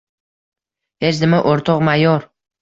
[1.05, 1.85] —Hech nima, o‘rtoq…
[1.91, 2.27] mayor!